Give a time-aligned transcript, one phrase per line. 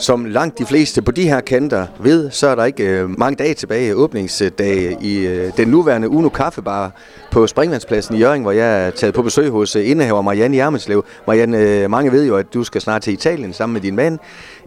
[0.00, 3.36] Som langt de fleste på de her kanter ved, så er der ikke øh, mange
[3.36, 6.92] dage tilbage åbningsdag i øh, den nuværende Uno Kaffebar
[7.30, 11.04] på Springvandspladsen i Jørgen, hvor jeg er taget på besøg hos øh, indehaver Marianne Jermenslev.
[11.26, 14.18] Marianne, øh, mange ved jo, at du skal snart til Italien sammen med din mand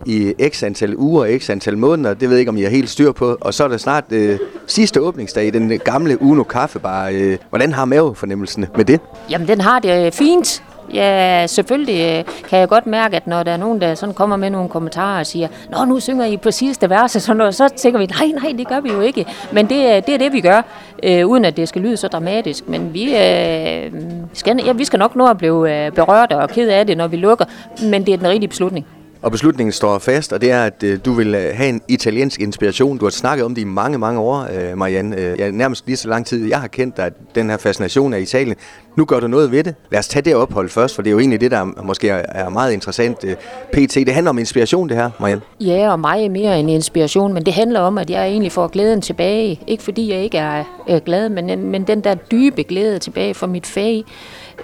[0.05, 2.13] i x antal uger, x antal måneder.
[2.13, 3.37] Det ved jeg ikke, om I er helt styr på.
[3.41, 7.09] Og så er det snart øh, sidste åbningsdag i den gamle Uno Kaffebar.
[7.13, 8.99] Øh, hvordan har mavefornemmelsen med det?
[9.29, 10.63] Jamen, den har det øh, fint.
[10.93, 14.35] Ja, selvfølgelig øh, kan jeg godt mærke, at når der er nogen, der sådan kommer
[14.35, 17.69] med nogle kommentarer og siger, Nå, nu synger I på sidste vers, så, noget, så
[17.77, 19.25] tænker vi, nej, nej, det gør vi jo ikke.
[19.53, 20.61] Men det, øh, det er det, vi gør,
[21.03, 22.69] øh, uden at det skal lyde så dramatisk.
[22.69, 23.91] Men vi, øh,
[24.33, 27.07] skal, ja, vi skal nok nå at blive øh, berørt og ked af det, når
[27.07, 27.45] vi lukker,
[27.83, 28.85] men det er den rigtige beslutning.
[29.23, 32.41] Og beslutningen står fast, og det er, at øh, du vil øh, have en italiensk
[32.41, 32.97] inspiration.
[32.97, 35.17] Du har snakket om det i mange, mange år, øh, Marianne.
[35.17, 38.19] Øh, ja, nærmest lige så lang tid, jeg har kendt dig, den her fascination af
[38.19, 38.55] Italien.
[38.95, 39.75] Nu gør du noget ved det.
[39.91, 42.49] Lad os tage det ophold først, for det er jo egentlig det, der måske er
[42.49, 43.23] meget interessant.
[43.23, 43.35] Øh,
[43.73, 45.41] PT, det handler om inspiration, det her, Marianne.
[45.61, 49.01] Ja, og mig mere end inspiration, men det handler om, at jeg egentlig får glæden
[49.01, 49.59] tilbage.
[49.67, 53.33] Ikke fordi jeg ikke er øh, glad, men, øh, men den der dybe glæde tilbage
[53.33, 54.03] for mit fag.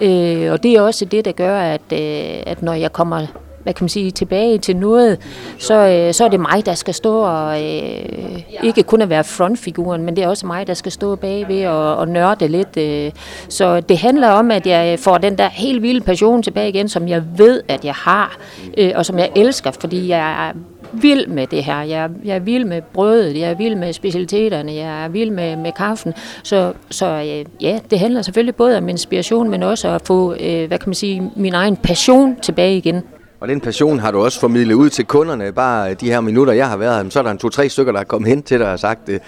[0.00, 3.26] Øh, og det er også det, der gør, at, øh, at når jeg kommer
[3.62, 5.18] hvad kan man sige, tilbage til noget,
[5.58, 9.24] så, øh, så er det mig, der skal stå og øh, ikke kun at være
[9.24, 12.76] frontfiguren, men det er også mig, der skal stå bagved og, og nørde lidt.
[12.76, 13.10] Øh.
[13.48, 17.08] Så det handler om, at jeg får den der helt vilde passion tilbage igen, som
[17.08, 18.38] jeg ved, at jeg har,
[18.78, 20.52] øh, og som jeg elsker, fordi jeg er
[20.92, 21.82] vild med det her.
[21.82, 25.56] Jeg, jeg er vild med brødet, jeg er vild med specialiteterne, jeg er vild med,
[25.56, 26.14] med kaffen.
[26.42, 30.68] Så, så øh, ja, det handler selvfølgelig både om inspiration, men også at få, øh,
[30.68, 33.02] hvad kan man sige, min egen passion tilbage igen.
[33.40, 35.52] Og den passion har du også formidlet ud til kunderne.
[35.52, 37.92] Bare øh, de her minutter, jeg har været her, så er der en to-tre stykker,
[37.92, 39.20] der er kommet hen til dig og sagt, øh,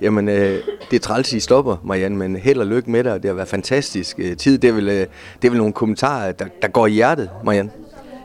[0.00, 0.58] jamen øh,
[0.90, 3.22] det er træls, I stopper, Marianne, men held og lykke med dig.
[3.22, 4.58] Det har været fantastisk øh, tid.
[4.58, 5.06] Det er, vel, øh,
[5.42, 7.70] det er vel nogle kommentarer, der, der går i hjertet, Marianne?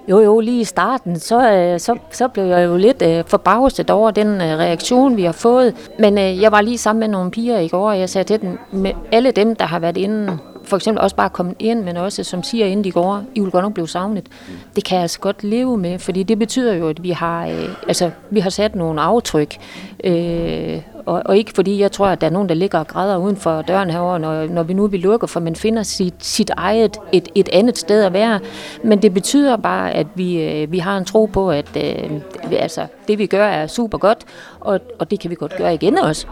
[0.10, 3.90] Jo, jo, lige i starten, så, øh, så, så blev jeg jo lidt øh, forbavset
[3.90, 5.74] over den øh, reaktion, vi har fået.
[6.00, 8.42] Men øh, jeg var lige sammen med nogle piger i går, og jeg sagde til
[8.42, 11.98] dem, med alle dem, der har været inde for eksempel også bare komme ind, men
[11.98, 14.30] også som siger inden de går, I vil godt nok blive savnet.
[14.76, 17.70] Det kan jeg altså godt leve med, fordi det betyder jo, at vi har, øh,
[17.88, 19.58] altså, vi har sat nogle aftryk.
[20.04, 23.18] Øh, og, og ikke fordi jeg tror, at der er nogen, der ligger og græder
[23.18, 26.52] uden for døren herovre, når, når vi nu vil lukke, for man finder sit, sit
[26.58, 28.40] eget, et, et andet sted at være.
[28.84, 32.22] Men det betyder bare, at vi, øh, vi har en tro på, at øh,
[32.52, 34.26] altså, det vi gør er super godt,
[34.60, 36.28] og, og det kan vi godt gøre igen også.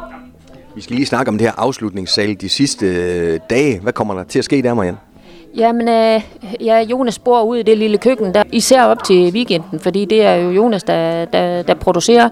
[0.75, 3.79] Vi skal lige snakke om det her afslutningssal de sidste øh, dage.
[3.79, 4.97] Hvad kommer der til at ske der, Marianne?
[5.57, 6.21] Jamen, øh,
[6.61, 10.23] ja, Jonas bor ude i det lille køkken, der især op til weekenden, fordi det
[10.23, 12.29] er jo Jonas, der, der, der producerer.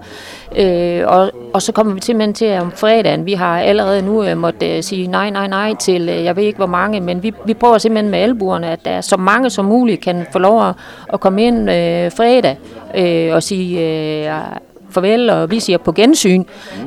[0.56, 3.26] Øh, og, og så kommer vi simpelthen til om fredagen.
[3.26, 6.44] Vi har allerede nu øh, måtte øh, sige nej, nej, nej til, øh, jeg ved
[6.44, 9.50] ikke hvor mange, men vi, vi prøver simpelthen med albuerne, at der er så mange
[9.50, 10.74] som muligt kan få lov at,
[11.12, 12.58] at komme ind øh, fredag
[12.96, 14.32] øh, og sige, øh,
[14.92, 16.44] farvel, og vi siger på gensyn.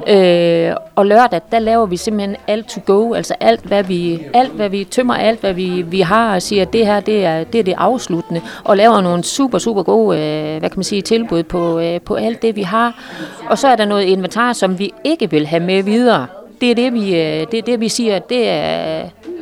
[0.08, 4.52] Øh, og lørdag, der laver vi simpelthen alt to go, altså alt, hvad vi, alt,
[4.52, 7.44] hvad vi tømmer, alt, hvad vi, vi har, og siger, at det her, det er,
[7.44, 11.02] det er det afsluttende, og laver nogle super, super gode, øh, hvad kan man sige,
[11.02, 13.04] tilbud på, øh, på alt det, vi har.
[13.50, 16.28] Og så er der noget inventar, som vi ikke vil have med videre.
[16.62, 19.02] Det er det, vi, øh, det, er det, vi siger, det er,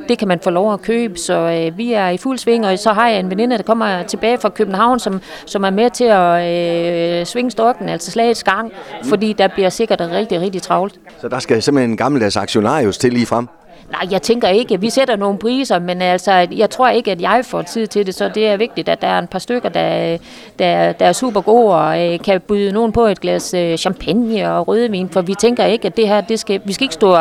[0.10, 2.80] det kan man få lov at købe, så øh, vi er i fuld sving, og
[2.80, 6.04] så har jeg en veninde, der kommer tilbage fra København, som, som er med til
[6.04, 8.72] at øh, svinge stokken, altså slagets gang,
[9.04, 11.00] fordi der bliver sikkert rigtig, rigtig travlt.
[11.22, 13.48] Så der skal simpelthen en gammeldags aktionarius til lige frem?
[13.92, 17.42] Nej, jeg tænker ikke, vi sætter nogle priser, men altså, jeg tror ikke, at jeg
[17.46, 20.18] får tid til det, så det er vigtigt, at der er en par stykker, der,
[20.60, 24.52] der, der er super gode og øh, kan byde nogen på et glas øh, champagne
[24.52, 27.16] og rødvin, for vi tænker ikke, at det her, det skal, vi skal ikke stå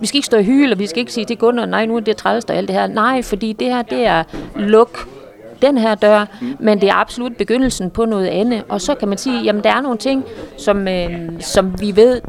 [0.00, 1.96] vi skal ikke stå i hyle, og vi skal ikke sige til Gunnar, nej, nu
[1.96, 2.86] er det træls og alt det her.
[2.86, 4.24] Nej, fordi det her, det er
[4.56, 5.08] luk
[5.62, 6.56] den her dør, mm.
[6.60, 8.62] men det er absolut begyndelsen på noget andet.
[8.68, 10.24] Og så kan man sige, jamen der er nogle ting,
[10.56, 11.10] som, øh,
[11.40, 12.20] som vi ved,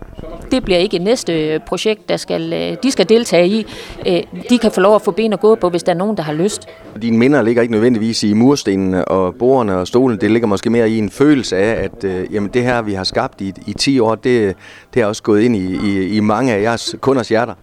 [0.52, 3.66] det bliver ikke næste projekt, der skal, øh, de skal deltage i.
[4.08, 6.18] Øh, de kan få lov at få ben at gå på, hvis der er nogen,
[6.18, 6.68] der har lyst.
[7.02, 10.22] Dine minder ligger ikke nødvendigvis i murstenene og bordene og stolen.
[10.22, 13.04] Det ligger måske mere i en følelse af, at øh, jamen det her, vi har
[13.04, 14.56] skabt i, i 10 år, det,
[14.94, 17.53] det er også gået ind i, i, i mange af jeres kunders hjerter.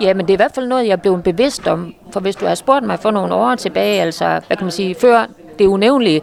[0.00, 1.94] Ja, men det er i hvert fald noget, jeg er blevet bevidst om.
[2.12, 4.94] For hvis du har spurgt mig for nogle år tilbage, altså, hvad kan man sige,
[4.94, 5.26] før
[5.58, 6.20] det unævnlige,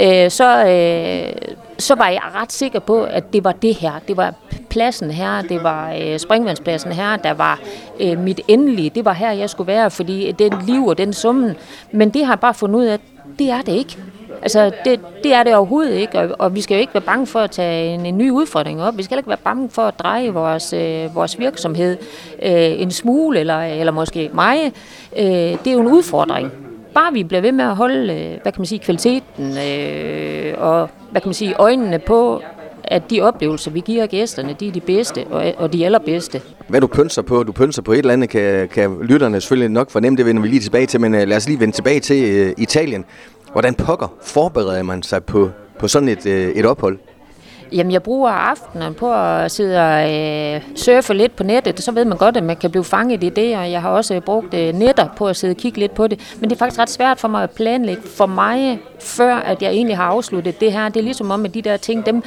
[0.00, 3.92] øh, så, øh, så var jeg ret sikker på, at det var det her.
[4.08, 4.34] Det var
[4.76, 7.60] pladsen her, det var øh, springvandspladsen her, der var
[8.00, 8.90] øh, mit endelige.
[8.90, 11.56] Det var her, jeg skulle være, fordi den liv og den summen.
[11.92, 13.00] Men det har jeg bare fundet ud af, at
[13.38, 13.96] det er det ikke.
[14.42, 17.26] Altså, det, det er det overhovedet ikke, og, og vi skal jo ikke være bange
[17.26, 18.98] for at tage en, en ny udfordring op.
[18.98, 21.96] Vi skal ikke være bange for at dreje vores, øh, vores virksomhed
[22.42, 24.72] øh, en smule, eller, eller måske mig.
[25.16, 26.52] Øh, det er jo en udfordring.
[26.94, 30.88] Bare vi bliver ved med at holde, øh, hvad kan man sige, kvaliteten, øh, og
[31.10, 32.42] hvad kan man sige, øjnene på
[32.86, 36.40] at de oplevelser, vi giver gæsterne, de er de bedste og, og de allerbedste.
[36.68, 39.90] Hvad du pynser på, du pynser på et eller andet, kan, kan lytterne selvfølgelig nok
[39.90, 42.46] fornemme, det vender vi lige tilbage til, men uh, lad os lige vende tilbage til
[42.46, 43.04] uh, Italien.
[43.52, 46.98] Hvordan pokker forbereder man sig på, på sådan et, uh, et ophold?
[47.72, 51.80] Jamen, jeg bruger aftenen på at sidde og øh, surfe lidt på nettet.
[51.80, 54.20] Så ved man godt, at man kan blive fanget i det, og jeg har også
[54.20, 56.36] brugt øh, netter på at sidde og kigge lidt på det.
[56.40, 59.70] Men det er faktisk ret svært for mig at planlægge for mig, før at jeg
[59.70, 60.88] egentlig har afsluttet det her.
[60.88, 62.22] Det er ligesom om, at de der ting, dem,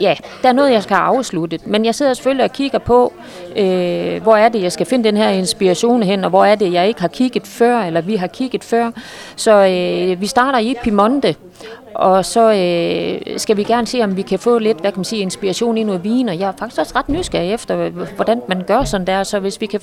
[0.00, 1.66] ja, der er noget, jeg skal have afsluttet.
[1.66, 3.12] Men jeg sidder selvfølgelig og kigger på,
[3.56, 6.72] øh, hvor er det, jeg skal finde den her inspiration hen, og hvor er det,
[6.72, 8.90] jeg ikke har kigget før, eller vi har kigget før.
[9.36, 11.34] Så øh, vi starter i Piemonte,
[11.94, 15.04] og så øh, skal vi gerne se, om vi kan få lidt hvad kan man
[15.04, 18.62] sige, inspiration i noget vin, og jeg er faktisk også ret nysgerrig efter, hvordan man
[18.66, 19.80] gør sådan der, så hvis vi kan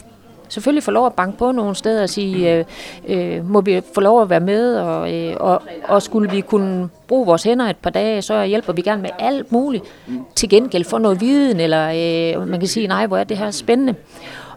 [0.51, 2.65] selvfølgelig få lov at banke på nogle steder og sige, øh,
[3.07, 6.89] øh, må vi få lov at være med, og, øh, og, og skulle vi kunne
[7.07, 9.83] bruge vores hænder et par dage, så hjælper vi gerne med alt muligt.
[10.35, 13.51] Til gengæld for noget viden, eller øh, man kan sige, nej, hvor er det her
[13.51, 13.95] spændende.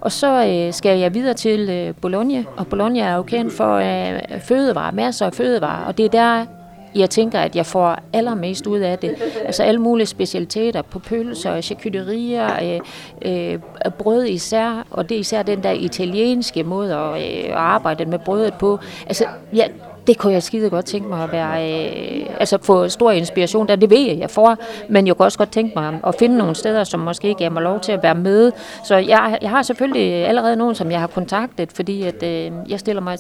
[0.01, 3.75] Og så øh, skal jeg videre til øh, Bologna, og Bologna er jo kendt for
[3.75, 6.47] øh, fødevarer, masser af fødevarer, og det er der,
[6.95, 9.15] jeg tænker, at jeg får allermest ud af det.
[9.45, 12.81] Altså alle mulige specialiteter på pølser, charcuterier,
[13.23, 13.59] øh, øh,
[13.99, 18.19] brød især, og det er især den der italienske måde at, øh, at arbejde med
[18.19, 18.79] brødet på.
[19.07, 19.65] Altså, ja,
[20.07, 21.85] det kunne jeg skide godt tænke mig at være,
[22.21, 23.77] øh, altså få stor inspiration der.
[23.77, 24.57] Det ved jeg, jeg får,
[24.89, 27.63] men jeg kunne også godt tænke mig at finde nogle steder, som måske giver mig
[27.63, 28.53] lov til at være med.
[28.85, 32.81] Så jeg, jeg har selvfølgelig allerede nogen, som jeg har kontaktet, fordi at, øh, jeg
[32.81, 33.19] stiller mig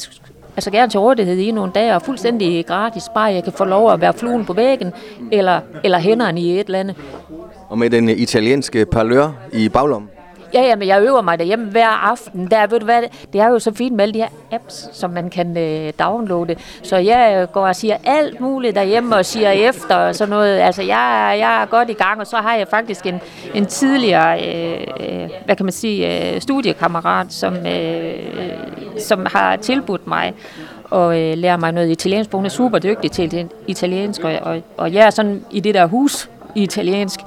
[0.56, 3.92] altså gerne til rådighed i nogle dage, og fuldstændig gratis, bare jeg kan få lov
[3.92, 4.92] at være fluen på væggen,
[5.32, 6.96] eller, eller hænderne i et eller andet.
[7.68, 10.10] Og med den italienske parlør i baglommen?
[10.54, 12.50] Ja, ja, men jeg øver mig derhjemme hver aften.
[12.50, 13.02] Der, ved du hvad,
[13.32, 16.56] det er jo så fint med alle de her apps, som man kan øh, downloade.
[16.82, 20.60] Så jeg øh, går og siger alt muligt derhjemme og siger efter og sådan noget.
[20.60, 23.20] Altså, jeg, jeg er godt i gang, og så har jeg faktisk en,
[23.54, 28.12] en tidligere, øh, øh hvad kan man sige, øh, studiekammerat, som, øh,
[28.98, 30.34] som har tilbudt mig
[30.90, 32.32] og øh, lære mig noget italiensk.
[32.32, 35.86] Hun er super dygtig til italiensk, og, og, og jeg er sådan i det der
[35.86, 37.20] hus i italiensk.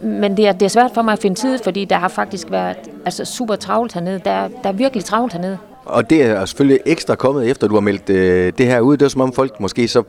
[0.00, 2.50] Men det er, det er svært for mig at finde tid, fordi der har faktisk
[2.50, 4.20] været altså, super travlt hernede.
[4.24, 5.58] Der, der er virkelig travlt hernede.
[5.84, 8.96] Og det er selvfølgelig ekstra kommet efter, du har meldt øh, det her ud.
[8.96, 10.02] Det er som om folk måske så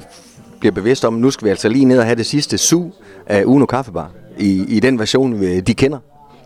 [0.59, 2.83] bliver bevidst om, nu skal vi altså lige ned og have det sidste su
[3.25, 6.00] af Uno Kaffebar i, i den version, øh, de kender.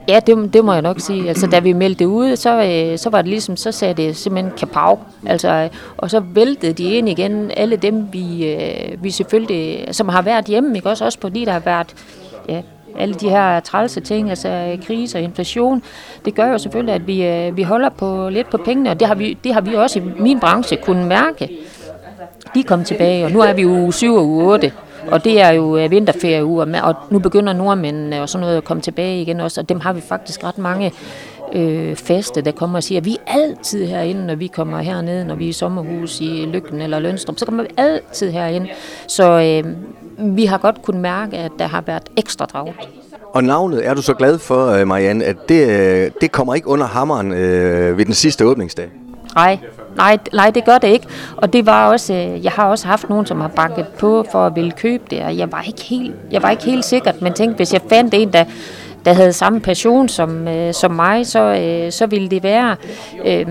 [0.07, 1.27] Ja, det, det må jeg nok sige.
[1.27, 4.15] Altså, da vi meldte det ud, så, øh, så var det ligesom, så sagde det
[4.15, 4.99] simpelthen kapav.
[5.25, 9.93] Altså, øh, og så væltede de ind igen, alle dem, vi, øh, vi selvfølgelig, øh,
[9.93, 10.89] som har været hjemme, ikke?
[10.89, 11.95] Også, også på de, der har været
[12.49, 12.61] ja,
[12.97, 15.83] alle de her trælse ting, altså øh, krise og inflation,
[16.25, 19.07] det gør jo selvfølgelig, at vi, øh, vi holder på lidt på pengene, og det
[19.07, 21.49] har, vi, det har vi også i min branche kunnet mærke.
[22.55, 24.71] De kom tilbage, og nu er vi jo 7 og uge 8,
[25.11, 28.81] og det er jo øh, vinterferieuger, og nu begynder nordmændene og sådan noget at komme
[28.81, 30.91] tilbage igen også, og dem har vi faktisk ret mange
[31.53, 35.25] øh, faste, der kommer og siger, at vi er altid herinde, når vi kommer hernede,
[35.25, 38.67] når vi er i sommerhus i Lykken eller Lønstrup, så kommer vi altid herinde.
[39.07, 39.75] Så øh,
[40.35, 42.89] vi har godt kunnet mærke, at der har været ekstra travlt.
[43.33, 46.67] Og navnet er du så glad for, øh, Marianne, at det, øh, det kommer ikke
[46.67, 48.89] under hammeren øh, ved den sidste åbningsdag?
[49.35, 49.57] Nej,
[49.99, 51.07] nej, nej, det gør det ikke.
[51.37, 54.45] Og det var også, øh, jeg har også haft nogen, som har bakket på for
[54.45, 57.33] at ville købe det, og jeg var ikke helt, jeg var ikke helt sikker, men
[57.33, 58.43] tænkte, hvis jeg fandt en, der,
[59.05, 62.75] der havde samme passion som, øh, som mig, så, øh, så ville det være.
[63.25, 63.45] Øh,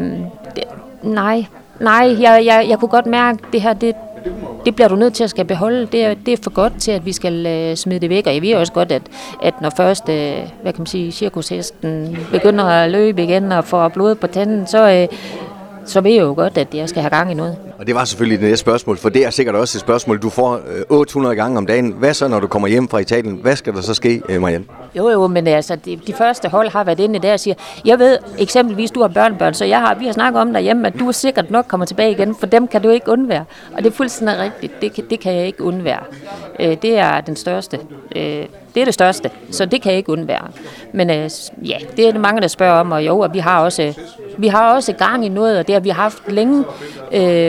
[0.56, 0.64] det,
[1.02, 1.44] nej,
[1.80, 3.94] nej, jeg, jeg, jeg kunne godt mærke, at det her, det,
[4.64, 5.86] det bliver du nødt til at skal beholde.
[5.86, 8.26] Det er, det er for godt til, at vi skal øh, smide det væk.
[8.26, 9.02] Og jeg ved også godt, at,
[9.42, 13.88] at når først, øh, hvad kan man sige, cirkushesten begynder at løbe igen og får
[13.88, 15.18] blod på tanden, så, øh,
[15.88, 17.56] så ved jeg jo godt, at jeg skal have gang i noget.
[17.78, 20.30] Og det var selvfølgelig det næste spørgsmål, for det er sikkert også et spørgsmål, du
[20.30, 21.94] får 800 øh, gange om dagen.
[21.98, 23.38] Hvad så, når du kommer hjem fra Italien?
[23.42, 24.64] Hvad skal der så ske, øh, Marianne?
[24.94, 27.54] Jo, jo, men altså, de, de første hold har været inde der og siger,
[27.84, 30.94] jeg ved eksempelvis, du har børnebørn, så jeg har, vi har snakket om derhjemme, at
[30.98, 33.44] du sikkert nok kommer tilbage igen, for dem kan du ikke undvære.
[33.76, 36.02] Og det er fuldstændig rigtigt, det, kan, det kan jeg ikke undvære.
[36.60, 37.78] Øh, det er den største.
[38.74, 40.48] det er det største, så det kan jeg ikke undvære.
[40.92, 41.10] Men
[41.62, 43.94] ja, det er det mange, der spørger om, og jo, og vi har også,
[44.38, 46.64] vi har også gang i noget, og det har vi haft længe.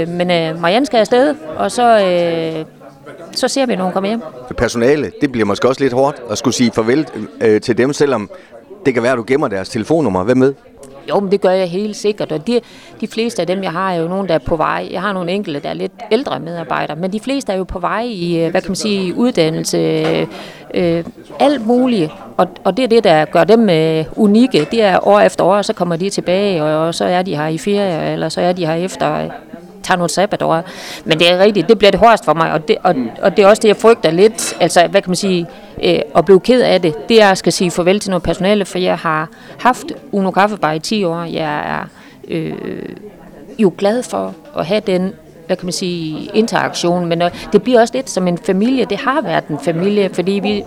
[0.07, 0.27] men
[0.61, 2.65] Marianne skal afsted, og så, øh,
[3.31, 4.21] så ser vi, når hun kommer hjem.
[4.57, 7.07] Personale, det bliver måske også lidt hårdt at skulle sige farvel
[7.41, 8.29] øh, til dem, selvom
[8.85, 10.23] det kan være, at du gemmer deres telefonnummer.
[10.23, 10.53] Hvad med?
[11.09, 12.61] Jo, men det gør jeg helt sikkert, og de,
[13.01, 14.87] de fleste af dem, jeg har, er jo nogen, der er på vej.
[14.91, 17.79] Jeg har nogle enkelte, der er lidt ældre medarbejdere, men de fleste er jo på
[17.79, 19.77] vej i, øh, hvad kan man sige, uddannelse,
[20.73, 21.03] øh,
[21.39, 22.11] alt muligt.
[22.37, 24.67] Og, og det er det, der gør dem øh, unikke.
[24.71, 27.47] Det er år efter år, så kommer de tilbage, og, og så er de her
[27.47, 29.29] i ferie, eller så er de her efter øh,
[29.83, 30.63] tager nogle sabbatår.
[31.05, 33.43] Men det er rigtigt, det bliver det hårdest for mig, og det, og, og det
[33.43, 35.47] er også det, jeg frygter lidt, altså hvad kan man sige,
[35.83, 38.65] øh, at blive ked af det, det er, at skal sige farvel til noget personale,
[38.65, 41.87] for jeg har haft Uno Kaffebar i 10 år, jeg er
[42.27, 42.53] øh,
[43.59, 45.13] jo glad for at have den
[45.49, 48.85] hvad kan man sige, interaktion, men øh, det bliver også lidt som en familie.
[48.85, 50.63] Det har været en familie, fordi vi,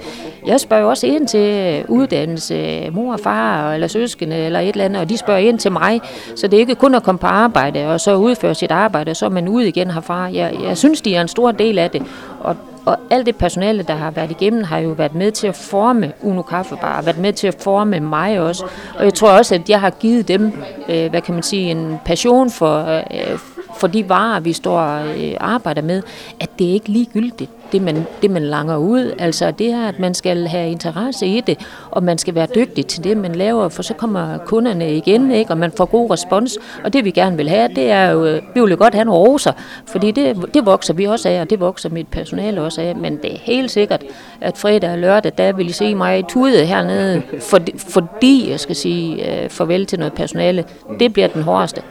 [0.47, 4.85] jeg spørger også ind til øh, uddannelse, mor og far, eller søskende, eller et eller
[4.85, 6.01] andet, og de spørger ind til mig,
[6.37, 9.27] så det er ikke kun at komme på arbejde, og så udføre sit arbejde, så
[9.27, 10.19] er man ude igen herfra.
[10.33, 12.03] Jeg, jeg synes, de er en stor del af det,
[12.41, 15.57] og og alt det personale, der har været igennem, har jo været med til at
[15.57, 18.65] forme Uno Kaffebar, været med til at forme mig også.
[18.99, 20.53] Og jeg tror også, at jeg har givet dem,
[20.89, 23.39] øh, hvad kan man sige, en passion for, øh,
[23.83, 25.05] for de varer, vi står og
[25.41, 26.03] arbejder med,
[26.41, 29.12] at det er ikke ligegyldigt, det man, det man langer ud.
[29.19, 31.59] Altså det er, at man skal have interesse i det,
[31.91, 35.51] og man skal være dygtig til det, man laver, for så kommer kunderne igen, ikke?
[35.51, 36.59] og man får god respons.
[36.85, 39.05] Og det vi gerne vil have, det er jo, øh, vi vil jo godt have
[39.05, 39.53] nogle roser,
[39.87, 42.97] fordi det, det vokser vi også af, og det vokser mit personale også af.
[42.97, 44.05] Men det er helt sikkert,
[44.41, 48.77] at fredag og lørdag, der vil I se mig tude hernede, for, fordi jeg skal
[48.77, 50.65] sige uh, farvel til noget personale.
[51.01, 51.83] Det bliver den hårdeste.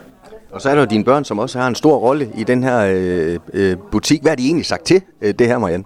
[0.53, 2.63] Og så er der jo dine børn, som også har en stor rolle i den
[2.63, 4.21] her øh, øh, butik.
[4.21, 5.83] Hvad har de egentlig sagt til øh, det her, Marianne?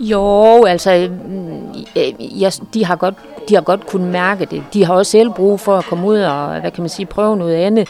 [0.00, 1.84] Jo, altså, mm,
[2.20, 3.14] ja, de, har godt,
[3.48, 4.62] de har godt kunnet mærke det.
[4.72, 7.36] De har også selv brug for at komme ud og, hvad kan man sige, prøve
[7.36, 7.88] noget andet.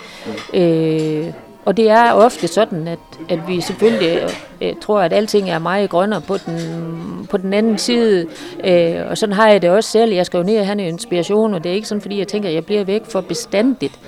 [0.54, 1.32] Øh,
[1.64, 5.58] og det er ofte sådan, at, at vi selvfølgelig øh, øh tror, at alting er
[5.58, 8.26] meget grønnere på den, på den anden side.
[8.64, 10.12] Øh, og sådan har jeg det også selv.
[10.12, 12.28] Jeg skal jo ned og have en inspiration, og det er ikke sådan, fordi jeg
[12.28, 13.98] tænker, at jeg bliver væk for bestandigt.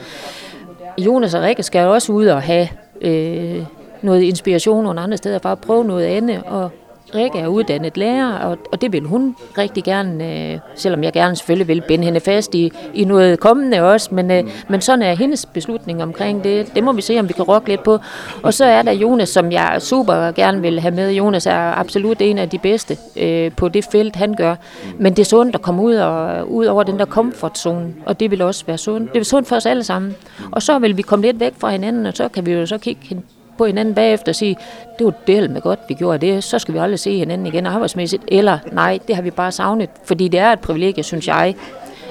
[0.98, 2.68] Jonas og Rikke skal også ud og have
[3.00, 3.64] øh,
[4.02, 6.70] noget inspiration nogle andre steder for at prøve noget andet, og
[7.14, 11.36] Rikke er uddannet lærer, og, og det vil hun rigtig gerne, øh, selvom jeg gerne
[11.36, 15.14] selvfølgelig vil binde hende fast i, i noget kommende også, men, øh, men sådan er
[15.14, 16.74] hendes beslutning omkring det.
[16.74, 17.98] Det må vi se, om vi kan rokke lidt på.
[18.42, 21.12] Og så er der Jonas, som jeg super gerne vil have med.
[21.12, 24.54] Jonas er absolut en af de bedste øh, på det felt, han gør.
[24.98, 28.20] Men det er sundt at komme ud, og, ud over den der comfort zone, og
[28.20, 29.12] det vil også være sundt.
[29.12, 30.14] Det er sundt for os alle sammen.
[30.50, 32.78] Og så vil vi komme lidt væk fra hinanden, og så kan vi jo så
[32.78, 33.22] kigge
[33.62, 34.56] på hinanden bagefter og sige,
[34.98, 37.66] det var del med godt, vi gjorde det, så skal vi aldrig se hinanden igen
[37.66, 38.22] arbejdsmæssigt.
[38.28, 41.54] Eller nej, det har vi bare savnet, fordi det er et privilegie, synes jeg,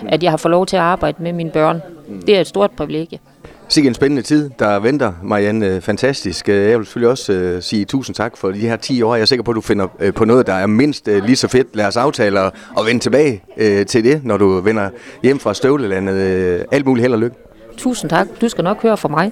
[0.10, 1.82] at jeg har fået lov til at arbejde med mine børn.
[2.28, 3.20] Det er et stort privilegie.
[3.68, 5.82] Sikke en spændende tid, der venter, Marianne.
[5.82, 6.50] Fantastisk.
[6.50, 9.16] Jeg vil selvfølgelig også uh, sige tusind tak for de her 10 år.
[9.16, 11.48] Jeg er sikker på, at du finder uh, på noget, der er mindst lige så
[11.48, 11.76] fedt.
[11.76, 13.44] Lad os aftale og, og vende tilbage
[13.84, 14.90] til det, når du vender
[15.24, 16.66] hjem fra Støvlelandet.
[16.72, 17.36] Alt muligt held og lykke.
[17.78, 18.28] Tusind tak.
[18.42, 19.32] Du skal nok høre fra mig.